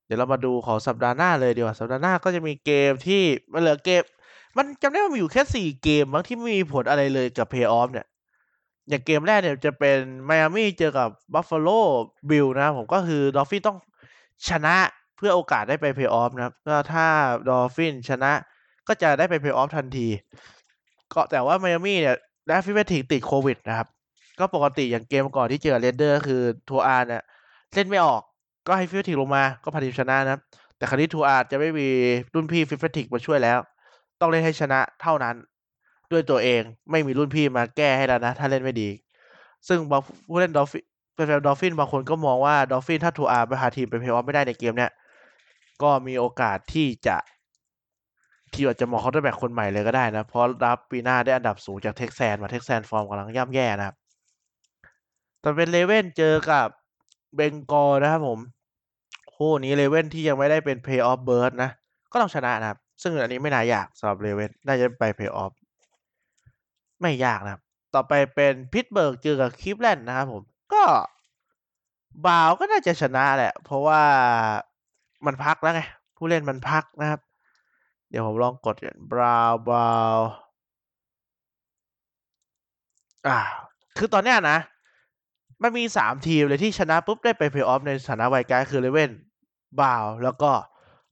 [0.06, 3.22] เดี๋ยวเรามาดูของสัปดาห์หน้าเลยดีกว่า สัปดาห์หน้าก็จะมีเกมที่
[3.54, 4.04] มันเหลือเกม
[4.58, 8.08] มันจำได้ว่ามีอยู่แค่สี่เกมบางที่ไม่มีผลอะไรเลยกับเพย์ออฟเนี่ย
[8.90, 11.70] อย่างเกมแรกเนี่ยจะเป็นไมอามี่เจอกับ Buffalo
[12.30, 13.78] Bills นะผมก็คือ Dolphins ต้อง
[14.50, 14.76] ชนะ
[15.18, 17.06] เพื่อโอกาสได้ไปเพย์ออฟนะครับก็ถ้า
[17.50, 18.32] Dolphins ชนะ
[18.88, 20.08] ก็จะได้ไปเพย์ออฟทันที
[21.14, 22.16] ก็แต่ว่าไมอามี่เนี่ย
[22.48, 23.88] ได้ Fitzpatrick ติดโควิดนะครับ
[24.40, 27.24] ก็ปกติอย่างเกมก่อนที่เจอ Raiders คือTua เนี่ย
[27.74, 28.22] เล่นไม่ออก
[28.68, 30.42] ก็ให้ Fitzpatrick ลงมาก็พาทีมชนะนะครับ
[30.78, 31.88] แต่คราวนี้ Tua จะไม่มี
[32.34, 33.60] รุ่นพี่ Fitzpatrick มาช่วยแล้ว
[34.22, 35.36] ต้องเล่นให้ชนะเท่านั้น
[36.12, 38.90] ด้วยตัวเองไม่มีรุ่นพี่มาแก้ให้แล้วนะ ถ้าเล่นไม่ดี
[39.68, 40.84] ซึ่งบางผู้เล่น Dolphins
[41.16, 44.92] แฟน Dolphins บางคนก็มองว่า Dolphins ถ้า Tua พาทีมไปเพย์ออฟไม่ได้ในเกมเนี้ย
[45.82, 47.18] ก็มีโอกาสที่จะ
[48.54, 53.96] ที่อาจจะมอง quarterback คนใหม่เลยก็ได้นะ เพราะ draft ปีหน้าได้อันดับสูงจาก Texans มา Texans ฟอร์มกำลังย่ำแย่นะครับ
[55.42, 56.68] แต่เป็น Ravens เจอกับ
[57.36, 58.40] Bengals นะครับผม
[59.36, 61.70] คู่นี้ Ravens ที่ยังไม่ได้เป็น playoff berth นะ
[62.12, 65.52] ก็ต้องชนะนะครับ ซึ่งอันนี้ไม่น่ายากสำหรับ Ravens น่าจะไปเพย์ออฟ
[67.02, 67.62] ไม่ยากนะครับ
[67.94, 70.42] ต่อไปเป็น Pittsburgh เจอกับ Cleveland นะครับผม
[70.74, 70.84] ก็
[72.26, 74.02] บาวก็น่าจะชนะแหละ เพราะว่า
[75.26, 75.82] มันพักแล้วไง
[76.18, 77.20] ผู้เล่นมันพักนะครับ
[78.10, 78.76] เดี๋ยวผมลองกด
[79.12, 80.18] Browns Browns
[83.28, 83.40] อ่า
[83.98, 84.60] คือตอนเนี้ยนะ
[85.64, 89.12] มันมีสามทีมเลยที่ชนะปุ๊บได้ไปเพย์ออฟในฐานะ wild card คือ Ravens
[89.82, 90.52] Browns แล้วก็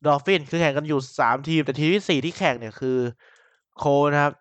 [0.06, 2.98] Dolphins คือแข่งกันอยู่สามทีม แต่ทีมที่สี่ที่แข่งเนี่ยคือ
[3.78, 4.34] โคนะครับ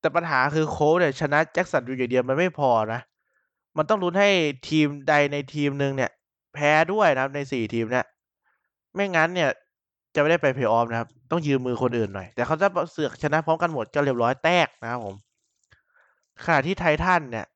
[0.00, 3.00] แต่ปัญหาคือ Colts เนี่ยชนะ Jacksonville อยู่อย่างเดียวมันไม่พอนะ
[3.76, 4.30] มันต้องลุ้นให้
[4.68, 6.10] ทีมใดในทีมหนึ่งเนี่ย
[6.54, 8.04] แพ้ด้วยนะครับในสี่ทีมเนี่ย
[8.94, 9.50] ไม่งั้นเนี่ย
[10.14, 15.16] จะไม่ได้ไปเพย์ออฟนะครับ ต้องยืมมือคนอื่นหน่อย แต่เขาจะเสือกชนะพร้อมกันหมดก็เรียบร้อยแตกนะครับผม
[16.44, 17.46] ขณะที่ไททันเนี่ย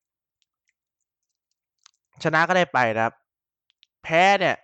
[2.25, 3.15] ชนะก็ได้ไปนะครับ
[4.05, 4.57] แพ้เนี่ย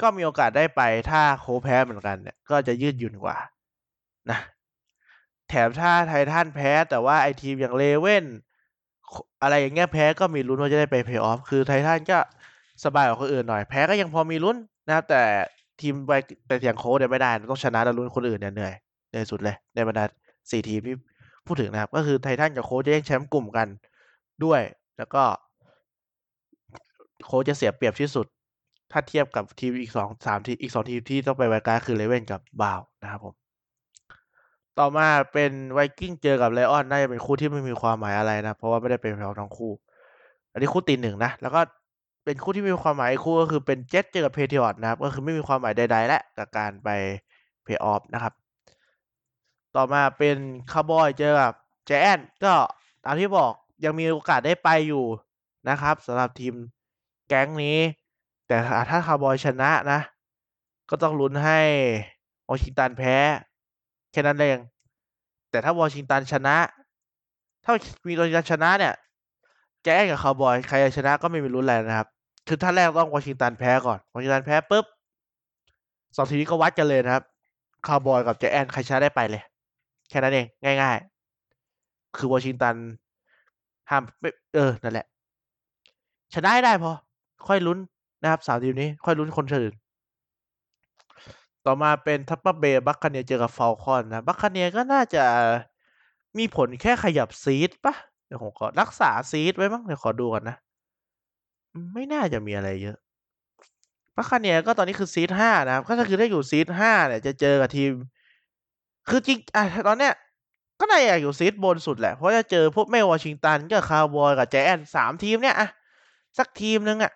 [0.00, 3.36] ก็มีโอกาสได้ไปถ้าโคแพ้เหมือนกันเนี่ย ก็จะยืดหยุ่นกว่า
[4.30, 4.38] นะ
[5.52, 8.24] แถมถ้าไททันแพ้ แต่ว่าไอทีมอย่างเลเว่น
[9.42, 12.18] อะไรอย่างเงี้ยแพ้ก็มีลุ้นว่าจะได้ไปเพย์ออฟคือไททันก็
[12.84, 15.22] สบายกว่าคนอื่นหน่อยแพ้ก็ยังพอมีลุ้นนะครับแต่
[15.80, 16.12] ทีมไป
[16.46, 18.72] แต่อย่างโค้ดเนี่ยไม่ได้ต้องชนะแล้วลุ้นคนอื่นเนี่ยเหนื่อย
[19.10, 20.04] เหนื่อยสุดเลยในบรรดา
[20.50, 20.96] สี่ทีมที่
[21.46, 23.68] พูดถึงนะครับ ก็คือ Titans กับ Colts จะแย่งแชมป์กลุ่มกัน
[24.44, 24.60] ด้วย
[24.98, 25.22] แล้วก็
[27.26, 28.26] Colts จะเสียเปรียบที่สุด
[28.92, 33.34] ถ้าเทียบกับทีมอีกสองสามทีมอีกสองทีมที่ต้องไปไวการคือเลเว่นกับบาวนะครับผม
[34.78, 39.72] ต่อมาเป็น Vikings เจอกับ Lions น่าจะเป็นคู่ที่ไม่มีความหมายอะไรนะ เพราะว่าไม่ได้เป็น play ทั้งคู่
[40.52, 41.60] อันนี้คู่ตีหนึ่งนะ แล้วก็
[42.24, 46.88] เป็นคู่ที่มีความหมายคู่ก็คือเป็นเจ็ตเจอกับ Patriots นะครับ ก็คือไม่มีความหมายใดๆและกับการไป
[47.64, 48.32] เพย์ออฟนะครับ
[49.76, 50.36] ต่อมาเป็น
[50.72, 51.52] คาร์บอยเจอกับ
[51.86, 52.54] แจนก็
[53.04, 53.52] ตามที่บอก
[53.84, 55.04] ยังมีโอกาสได้ไปอยู่
[55.68, 56.54] นะครับสำหรับทีม
[57.28, 57.78] แก๊งนี้
[58.46, 58.56] แต่
[58.90, 60.00] ถ้าคาร์บอยชนะนะ
[60.90, 61.60] ก็ต้องลุ้นให้
[62.48, 63.16] วอชิตันแพ้
[64.12, 64.58] แค่นั้นเอง
[65.50, 66.56] แต่ถ้าวอชิงตันชนะ
[67.64, 67.72] ถ้า
[68.06, 68.94] มีวอชิงตันชนะเนี่ย
[69.84, 72.08] แจ๊กับคาวบอยใครชนะก็ไม่มีลุ้นอะไรนะครับ
[72.48, 74.84] คือท่าแรกต้องวอชิงตันแพ้ก่อนวอชิงตันแพ้ปุ๊บ
[76.16, 77.24] สองทีนี้ก็วัดกันเลยนะครับ
[77.86, 79.42] คาวบอยกับ Giants ใครชนะได้ไปเลย
[80.08, 80.46] แค่นั้นเอง
[80.82, 80.96] ง่าย
[81.56, 82.74] ๆ คือวอชิงตัน
[83.90, 84.02] ห้าม
[84.54, 85.06] เออนั่นแหละ
[86.34, 86.92] ชนะให้ได้พอ
[87.48, 87.78] ค่อยลุ้น
[88.22, 89.74] นะครับสามทีมนี้ ค่อยลุ้นคนอื่น
[91.66, 95.24] ต่อมาเป็น Tampa Bay Buccaneers เจอกับ Falcons นะ Buccaneers ก็น่าจะ
[96.38, 97.94] มีผลแค่ขยับ seed ปะ
[98.26, 100.56] เดี๋ยวผมขอรักษา seed ไว้มั้งเดี๋ยวขอดูก่อนนะ
[101.94, 102.96] ไม่น่าจะมีอะไรเยอะ
[104.16, 107.90] Buccaneers ก็ตอนนี้คือ seed ห้านะครับ ก็คือถ้าอยู่ seed ห้าเนี่ยจะเจอกับทีม
[109.08, 110.14] คือจริงอะตอนเนี้ย
[110.80, 115.68] ก็น่าอยากอยู่ seed บนสุดแหละ เพราะจะเจอพวกแม่วอชิงตันกับคาวบอยกับ Giants สามทีมเนี่ยอะ
[116.38, 117.12] สักทีมนึงอะ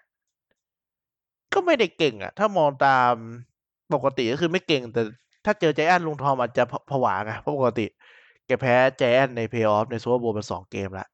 [1.53, 3.15] ก็ไม่ได้เก่งอะถ้ามองตาม
[3.95, 5.03] ปกติก็คือไม่เก่ง แต่
[5.45, 7.87] ถ้าเจอแจแอนลุงทอมอาจจะผวาไงเพราะปกติ
[8.47, 11.07] แกแพ้ Giants ในเพย์ออฟใน Super Bowl มาสองเกมละ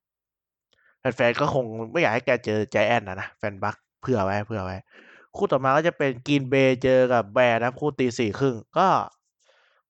[1.00, 4.76] แฟนๆก็คงไม่อยากให้แกเจอ Giants นะนะแฟน Bucs เผื่อไว้เผื่อไว้
[5.36, 8.88] คู่ต่อมาก็จะเป็น Green Bay เจอกับ Bears นะคู่ตีสี่ครึ่งก็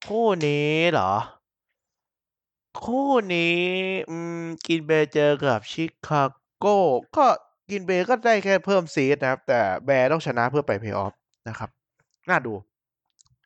[0.09, 1.13] คู่นี้เหรอ
[2.85, 3.59] คู่นี้
[4.11, 6.23] อืม Green Bay เจอกับชิคา
[6.59, 6.67] โก
[7.17, 7.27] ก็
[7.71, 11.13] Green Bay ก็ได้แค่เพิ่ม seed นะครับ แต่ Bears ต้องชนะเพื่อไปเพย์ออฟ
[11.49, 11.71] นะครับ
[12.29, 12.53] น่าดู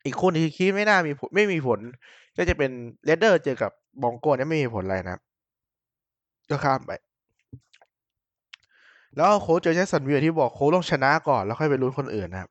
[0.07, 1.79] อีกคู่ที่คิดไม่น่ามีผลไม่มีผล
[2.37, 2.71] ก็จะเป็น
[3.05, 5.19] Raiders เจอกับ Broncos เนี่ยไม่มีผลอะไรนะ
[6.49, 6.91] ก็ข้ามไป
[9.15, 12.49] แล้ว Colts เจอ Jacksonville ที่บอก Colts ต้องชนะก่อน แล้วค่อยไปลุ้นคนอื่นนะครับ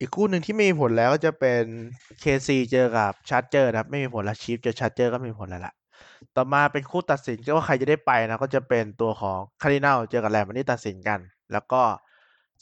[0.00, 1.62] อีกคู่หนึ่งที่ไม่มีผลแล้วก็จะเป็น
[2.20, 5.74] KC เจอกับ Chargers นะครับ ไม่มีผลแล้ว Chiefs เจอ Chargers ก็ไม่มีผลแล้วล่ะ
[6.36, 11.20] ต่อมาเป็นคู่ตัดสินก็ว่าใครจะได้ไปนะก็จะเป็นตัวของ Cardinals เจอกับ Rams วันนี้ตัดสินกัน
[11.52, 11.82] แล้วก็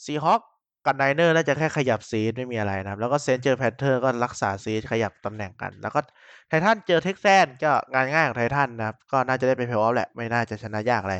[0.03, 0.41] Seahawks
[0.87, 5.99] กับ Niners น่าจะแค่ขยับ seed ไม่มีอะไรนะครับ แล้วก็ Saints เจอ Panthers ก็รักษา seed ขยับตำแหน่งกัน แล้วก็
[6.47, 11.17] Titans เจอ Texans ก็งานง่ายของ Titans นะครับ ก็น่าจะได้ไปเพลย์ออฟแหละ ไม่น่าจะชนะยากอะไร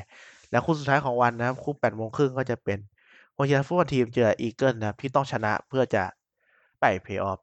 [0.52, 2.80] แล้วคู่สุดท้ายของวันนะครับ คู่แปดโมงครึ่งก็จะเป็น
[3.38, 6.04] Washington Football Team เจอ Eagles นะครับที่ต้องชนะเพื่อจะ
[6.80, 7.40] ไปเพย์ออฟ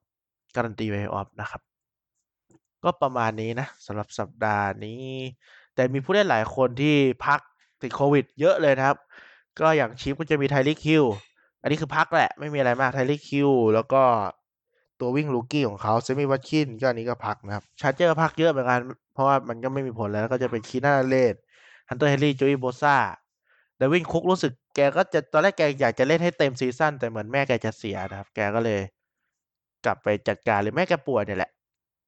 [0.54, 1.60] การันตีเพย์ออฟนะครับ
[2.84, 5.04] ก็ประมาณนี้นะสำหรับสัปดาห์นี้
[5.74, 7.40] แต่มีผู้เล่นหลายคนที่พัก
[7.82, 8.98] ติดโควิด เยอะเลยนะครับ
[9.60, 11.04] ก็อย่าง Chiefs ก็จะมี Tyreek Hill
[11.64, 14.02] อันนี้คือพักแหละ ไม่มีอะไรมาก Tyreek Hill แล้วก็
[15.00, 18.80] ตัววิ่ง rookie ของเขา Sammy Watkins ก็อันนี้ก็พักนะครับ Chargers พักเยอะเหมือนกัน
[19.14, 21.34] เพราะว่ามันก็ไม่มีผลแล้วก็จะเป็น Keenan Allen
[21.88, 28.80] Hunter Henry Joey Bosa Dalvin Cook รู้สึกแกก็จะตอนแรกแกอยากจะเล่นให้เต็ม season แต่เหมือนแม่แกจะเสียนะครับ แกก็เลย
[29.84, 31.50] กลับไปจัดการหรือแม่แกป่วยเนี่ยแหละ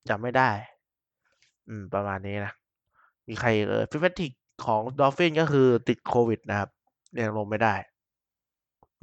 [0.08, 0.50] จำไม่ได้
[1.68, 2.52] อืม ประมาณนี้นะ
[3.28, 4.30] มีใครเออ Fitzpatrick
[4.64, 6.70] ของ Dolphins ก็คือติดโควิดนะครับ
[7.14, 7.74] เรียนลงไม่ได้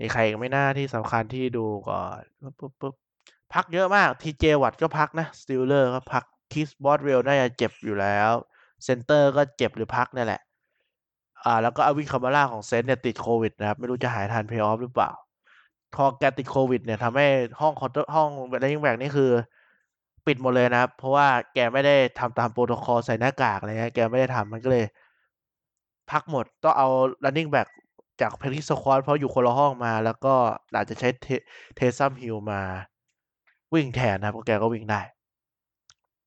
[0.03, 2.21] มีใครไม่น่าที่สำคัญที่ดูก่อน
[2.59, 2.93] ปุ๊บปุ๊บ
[3.53, 4.45] พักเยอะมาก T.J.
[4.61, 8.31] Watt ก็พักนะ Steelers ก็พัก Chris Boswell น่าจะเจ็บอยู่แล้ว
[8.83, 10.41] center ก็เจ็บหรือพักนี่แหละ
[11.43, 15.11] อ่า แล้วก็ Alvin Kamara ของ Saints เนี่ยติดโควิดนะครับ ไม่รู้จะหายทันเพย์ออฟหรือเปล่า
[15.95, 17.27] พอแกติดโควิดเนี่ยทำให้
[17.61, 19.31] ห้องคอนห้อง running back นี่คือ
[20.27, 24.85] ปิดหมดเลยนะครับ เพราะว่าแกไม่ได้ทำตามโปรโตคอลใส่หน้ากากอะไรเงี้ยแกไม่ได้ทำมันก็เลย
[26.11, 26.87] พักหมดต้องเอา
[27.23, 27.67] running back
[28.21, 30.33] จาก practice squad เพราะอยู่คนละห้องมา แล้วก็
[30.75, 31.09] อาจจะใช้
[31.75, 32.61] Taysom Hill มา
[33.73, 35.01] วิ่งแทนนะครับเพราะแกก็วิ่งได้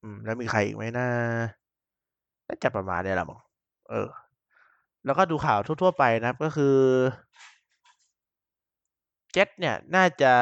[0.02, 1.06] อืม แล้วมีใครอีกไหมนะ
[2.48, 3.40] น่าจะประมาณนี้แหละมั้ง
[3.90, 4.08] เออ
[5.04, 6.76] แล้วก็ดูข่าวทั่ว ๆ ไปนะครับก็คือ
[9.32, 10.32] เจ็ตเนี่ย น่าจะ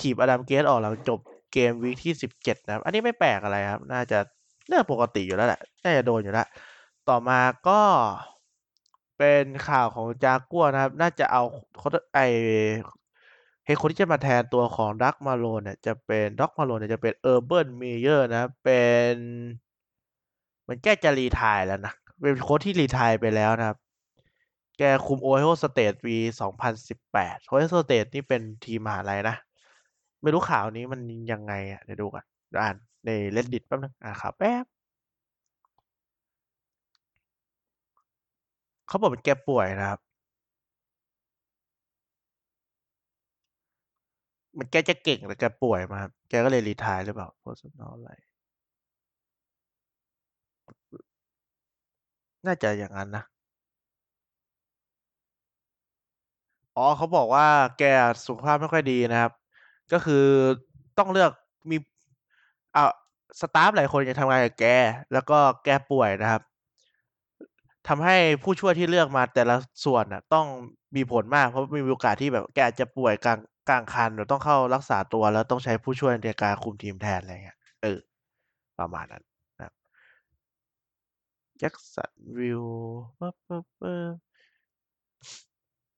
[0.00, 1.20] ถีบ Adam Gase ออกหลังจบ
[1.52, 4.18] เกม week ที่สิบเจ็ดนะครับ อันนี้ไม่แปลกอะไรครับ น่าจะ
[4.66, 6.46] เรื่องปกติอยู่แล้วแหละ น่าจะโดนอยู่แล้ว
[7.08, 7.80] ต่อมาก็
[9.18, 11.42] เป็นข่าวของจากัวนะครับ น่าจะเอา
[12.14, 12.18] ไอ
[13.64, 18.80] เฮคนที่จะมาแทนตัวของ Doug Marrone เนี่ยจะเป็น Doug Marrone เนี่ยจะเป็น Urban Meyer นะเป็
[19.12, 19.14] น
[20.68, 23.78] มันแกจะ retire แล้วนะ เป็นโค้ชที่ retire ไปแล้วนะครับ
[24.78, 29.36] แกคุม Ohio State ปีสองพันสิบแปด Ohio State นี่เป็นทีมมหาลัยนะ
[30.22, 31.00] ไม่รู้ข่าวนี้มัน
[31.32, 32.24] ยังไงอะเดี๋ยวดูกัน
[32.62, 32.76] อ่าน
[33.06, 34.64] ในเลดดิตแป๊บนึงอ่านข่าวแป๊บ
[38.88, 40.00] เขาบอกเป็นแกป่วยนะครับ
[44.58, 48.10] มันแกจะเก่งแต่แกป่วยมาครับแกก็เลยรีทายหรือเปล่าโพสต์นออะไร
[52.46, 53.24] น่าจะอย่างนั้นนะ
[56.76, 57.46] อ๋อเขาบอกว่า
[57.78, 57.82] แก
[58.26, 59.32] สุขภาพไม่ค่อยดีนะครับ
[59.92, 60.24] ก็คือ
[60.98, 61.30] ต้องเลือก
[61.70, 61.76] มี
[62.76, 62.82] อ่า
[63.40, 64.64] สตาฟหลายคนจะทำงานกับแก
[65.12, 66.42] แล้วก็แกป่วยนะครับ
[67.88, 70.46] ทำให้ผู้ช่วยที่เลือกมาแต่ละส่วนน่ะต้อง
[70.96, 77.98] มีผลมากเพราะมีโอกาสที่แบบแกอาจจะป่วยกลางกลางคันหรือต้องเข้ารักษาตัวแล้วต้องใช้ผู้ช่วยในการคุมทีมแทนอะไรเงี้ยเออ
[78.78, 79.22] ประมาณนั้น
[79.58, 79.72] นะครับ
[81.58, 82.64] แจ็คสันวิล
[83.18, 84.14] ปึ๊บปึ๊บปึ๊บ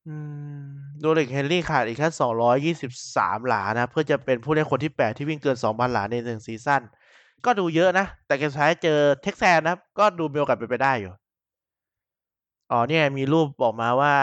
[0.06, 0.14] อื
[0.60, 0.64] ม
[1.00, 6.82] Derrick Henry ขาดอีกแค่สองร้อยยี่สิบสามหลานะ เพื่อจะเป็นผู้เล่นคนที่แปดที่วิ่งเกินสองพันหลาในหนึ่ง season
[7.44, 11.12] ก็ดูเยอะนะ แต่เกมสุดท้ายเจอ Texans นะครับก็ดูมีโอกาสเป็นไปได้อยู่
[12.70, 14.14] อ๋อเนี่ยมีรูปบอกมาว่า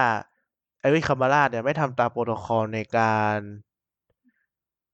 [0.79, 3.01] Alvin Kamara เนี่ยไม่ทำตามโปรโตคอลในกา
[3.35, 3.37] ร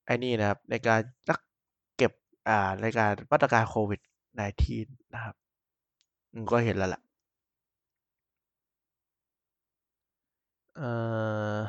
[0.06, 1.40] ไอ้นี่นะครับ ในการรัก
[1.96, 2.12] เก็บ
[2.48, 4.00] อ่าในการมาตรการโควิด
[4.38, 5.34] -19 นะครับ
[6.42, 7.00] มก็เห็นแล้วล่ะ
[10.76, 11.62] เอ่อ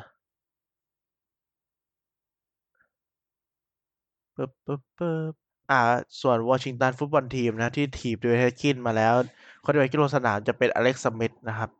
[4.36, 5.32] ปึ๊บปึ๊บปึ๊บ
[5.70, 5.76] อ่า
[6.20, 9.14] ส่วน Washington Football Team นะ ที่ถีบ Dwayne Haskins มาแล้ว
[9.66, 11.70] คนที่ไปกิโลงสนามจะเป็น Alex Smith นะครับ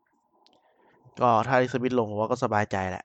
[1.20, 3.04] ก็ถ้า Alex Smith ลงผมว่าก็สบายใจแหละ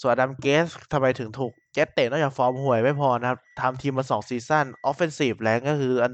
[0.00, 6.12] ส่วน Adam Gaseทำไมถึงถูกเจ็ตเตะนอกจากฟอร์มห่วยไม่พอนะครับทำทีมมาสอง season offensive rank ก็คืออัน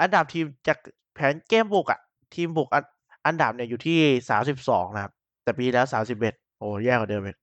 [0.00, 0.78] อันดับทีมจาก
[1.14, 2.00] แผนเกมบุกอะ
[2.34, 2.84] ทีมบุกอัน
[3.26, 3.98] อันดับเนี่ยอยู่ที่
[4.30, 7.36] สามสิบสองนะครับ แต่ปีแล้วสามสิบเอ็ดโอ้แย่กว่าเดิมอีก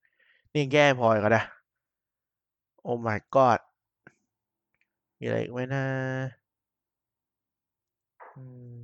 [0.53, 1.43] นี่แย่พออีกันนะ
[2.81, 3.59] โอ้ my god
[5.19, 5.83] มีอะไรอีกไหมนะ
[8.35, 8.43] อื
[8.75, 8.76] ม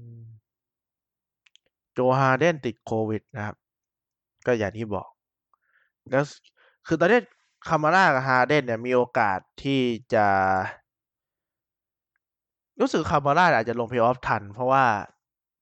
[1.93, 3.55] Joe Haden ติดโควิดนะครับ
[4.45, 5.07] ก็อย่างที่บอก
[6.09, 6.25] แล้ว
[6.87, 7.19] คือตอนนี้
[7.67, 9.81] Kamara กับ Haden เนี่ยมีโอกาสที่
[10.13, 10.25] จะ
[12.79, 14.85] รู้สึก Kamara อาจจะลงเพลย์ออฟทัน เพราะว่า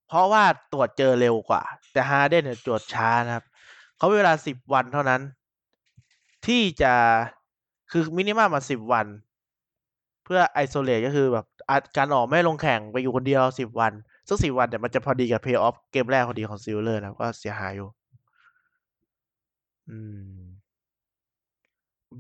[0.08, 3.46] เพราะว่าตรวจเจอเร็วกว่า แต่ Haden เนี่ยตรวจช้านะครับ
[3.98, 5.22] เขาเวลาสิบวันเท่านั้น
[6.48, 6.94] ที่จะ
[7.92, 9.08] คือ minimum มาสิบวัน
[10.24, 11.46] เพื่อ isolate ก็คือแบบ
[11.98, 13.94] การออกไม่ลงแข่งไปอยู่คนเดียวสิบวัน
[14.32, 17.90] ซึ่งสิบวันเนี่ยมันจะพอดีกับเพย์ออฟเกมแรกพอดีของ Steelers นะก็เสียหายอยู่
[19.90, 19.98] อื
[20.38, 20.52] ม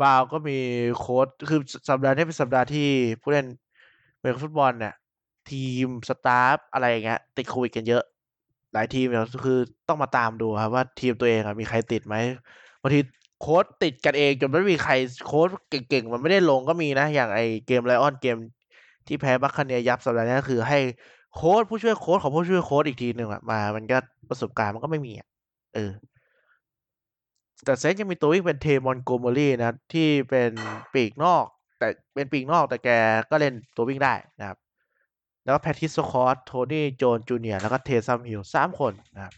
[0.02, 0.58] Browns ก็มี
[0.97, 2.88] โค้ชคือสัปดาห์นี้เป็นสัปดาห์ที่
[3.21, 3.47] ผู้เล่น
[4.19, 4.93] เมนฟุตบอลเนี่ย
[5.52, 8.04] ทีม staff อะไรอย่างเงี้ยติดโควิดกันเยอะ
[8.74, 12.15] หลายทีมเนี่ยคือต้องมาตามดูครับว่าทีมตัวเองมีใครติดไหม
[12.82, 13.00] บางที
[13.39, 14.93] โค้ชติดกันเองจนไม่มีใคร
[15.26, 18.38] โค้ชเก่งๆ มันไม่ได้ลงก็มีนะ อย่างไอเกม Lions เกม
[19.08, 20.80] ที่แพ้ Buccaneers ยับสัปดาห์นี้คือให้
[21.36, 23.98] โค้ชผู้ช่วยโค้ชของผู้ช่วยโค้ชอีกทีหนึ่งอะมา มันก็
[24.30, 25.28] ประสบการณ์มันก็ไม่มีอะ
[25.76, 25.91] เออ
[27.65, 30.52] แต่ Saints ยังมีตัววิ่งเป็น Ty Montgomery นะที่เป็น
[30.94, 31.46] ปีกนอก
[31.80, 32.89] แต่เป็นปีกนอกแต่แก
[33.30, 34.58] ก็เล่นตัววิ่งได้นะครับ
[35.44, 39.34] แล้วก็ practice squad Tony Jones Jr.แล้วก็ Taysom Hill สามคนนะครับ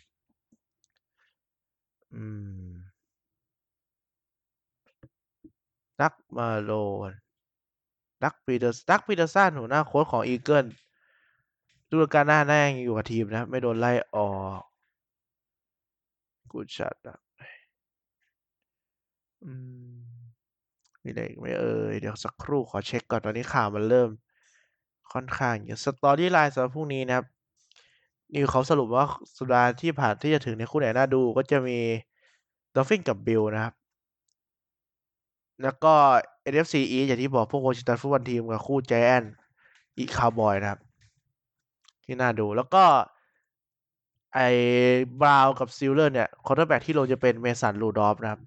[2.13, 2.23] อื
[2.67, 2.73] ม
[5.99, 7.11] Doug Marrone
[8.23, 10.65] Doug Peder Doug Pederson หัวหน้าโค้ชของ Eagles
[11.93, 14.29] ฤดูกาลหน้าน่ายังอยู่กับทีมนะ ไม่โดนไล่ออ
[14.59, 14.61] ก
[16.51, 17.17] กูชัดอะ
[19.43, 19.51] อื
[21.03, 24.09] มีอะไรอีกไหมเอ่ยเดี๋ยวสักครู่ขอเช็คก่อนตอนนี้ข่าวมันเริ่ม
[25.13, 27.25] ค่อนข้างเยอะ storyline สำหรับพรุ่งนี้นะครับ
[28.33, 29.05] นิวเขาสรุปว่า
[29.37, 31.79] สัปดาห์ที่ผ่านที่จะถึงในคู่ไหนน่าดูก็จะมี
[32.75, 33.73] Dolphins กับ Bills นะครับ
[35.63, 35.93] แล้วก็
[36.51, 39.23] NFC East อย่างที่บอกพวก Washington Football Team กับคู่ Giants
[39.97, 40.82] Cowboys นะครับ
[42.03, 42.83] ที่น่าดูแล้วก็
[44.35, 44.47] ไอ้
[45.21, 48.41] Browns กับ Steelers เนี่ย quarterback ที่ลงจะเป็น Mason Rudolph นะครับ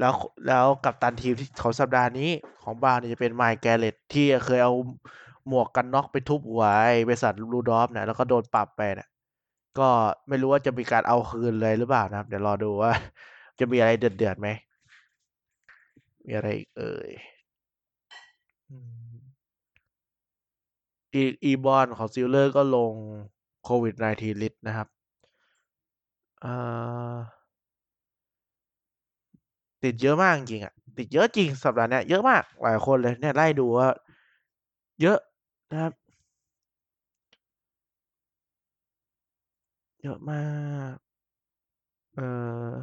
[0.00, 0.12] แล้ว
[0.46, 2.30] แล้วกัปตันทีมที่ของสัปดาห์นี้
[2.62, 4.72] ของ Browns เนี่ยจะเป็น Myles Garrett ที่เคยเอา
[5.48, 9.08] หมวกกันน็อกไปทุบหัวไอ้ Mason Rudolph เนี่ยแล้วก็โดนปรับไปเนี่ย
[9.78, 9.88] ก็
[10.28, 12.92] ไม่รู้ว่าจะมีการเอาคืนเลยหรือเปล่านะครับ เดี๋ยวรอดูว่า
[13.58, 14.48] จะมีอะไรเดือดๆไหม
[16.24, 17.10] มีอะไรอีกเอ่ย
[21.44, 22.92] Ebron ของ Steelers ก็ลง
[23.64, 24.88] COVID-19 list นะครับ
[29.84, 33.88] ติดเยอะมากจริงอะ ติดเยอะจริงสัปดาห์นี้เยอะมากหลายคนเลยเนี่ยไล่ดูว่า
[35.00, 35.18] เยอะ
[35.70, 35.92] นะครับ
[40.02, 40.42] เยอะมา
[40.94, 40.96] ก
[42.14, 42.20] เอ
[42.70, 42.74] อ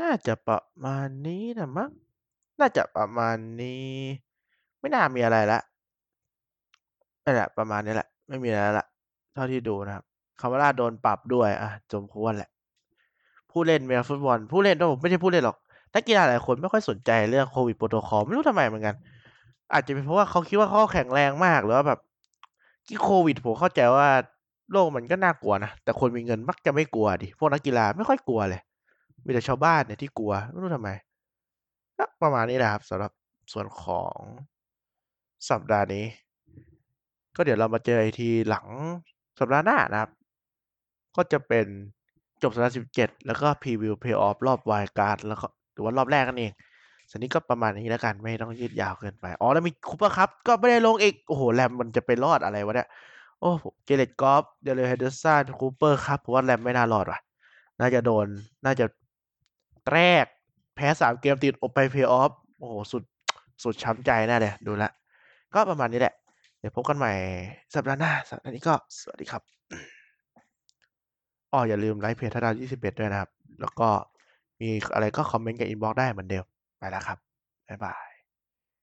[0.00, 1.90] น่าจะประมาณนี้นะมั้ง
[2.60, 3.90] น่าจะประมาณนี้
[4.78, 5.60] ไม่น่ามีอะไรละ
[7.26, 8.86] นั่นแหละ ประมาณนี้แหละ ไม่มีอะไรละ
[9.34, 10.04] เท่าที่ดูนะครับ
[10.40, 12.50] คาร์ราโดนปรับด้วยอะสมควรแหละ
[13.50, 15.56] ผู้เล่นเมลฟุตบอล ผู้เล่นผมไม่ใช่ผู้เล่นหรอก
[15.94, 18.94] นักกีฬาหลายคนไม่ค่อยสนใจเรื่องโควิดโปรโตคอลไม่รู้ทำไมเหมือนกัน
[19.72, 22.00] อาจจะเป็นเพราะว่าเขาคิดว่าเขาแข็งแรงมากหรือว่าแบบ
[22.86, 24.08] ที่โควิดผมเข้าใจว่า
[24.72, 28.60] โลกมันก็น่ากลัวนะ แต่คนมีเงินมักจะไม่กลัวดิ พวกนักกีฬาไม่ค่อยกลัวเลย
[29.24, 30.90] มีแต่ชาวบ้านเนี่ยที่กลัว ไม่รู้ทำไม
[32.22, 33.12] ประมาณนี้แหละครับสำหรับ
[33.52, 34.18] ส่วนของ
[35.50, 36.04] สัปดาห์นี้
[37.36, 38.66] ก็เดี๋ยวเรามาเจออีกทีหลัง
[39.38, 40.10] สัปดาห์หน้านะครับ
[41.16, 41.66] ก็จะเป็น
[42.42, 46.52] จบสัปดาห์สิบเจ็ดแล้วก็ preview playoff รอบ wild card แล้วก็หรือว่ารอบแรกนั่นเอง
[47.10, 52.88] สั้นๆ นี้ก็ประมาณนี้แล้วกันไม่ต้องยืดยาวเกินไป อ๋อแล้วมี Cooper Kupp ก็ไม่ได้ลงอีก โอ้โหแรมมันจะไปรอดอะไรวะเนี่ย
[53.40, 53.50] โอ้
[53.84, 57.20] Jared Goff Darrell Henderson Cooper Kupp ผมว่าแรมไม่น่ารอดว่ะ
[57.80, 58.26] น่าจะโดน
[58.64, 58.86] น่าจะ
[59.92, 60.24] แรก
[60.76, 63.02] แพ้สามเกมติดออกไปเพย์ออฟ โอ้โห สุด
[63.62, 64.84] สุดช้ำใจแน่เลย ดูแล
[65.54, 66.14] ก็ประมาณนี้แหละ
[66.58, 67.12] เดี๋ยวพบกันใหม่
[67.74, 69.42] สัปดาห์หน้า สัปดาห์นี้ก็สวัสดีครับ
[71.52, 73.88] อ๋ออย่าลืมไลค์เพจทัดาว21 ด้วยนะครับ แล้วก็
[74.60, 76.44] มีอะไรก็คอมเมนต์กับ inbox ได้เหมือนเดิม
[76.78, 77.18] ไปแล้วครับ
[77.68, 78.15] บ๊ายบาย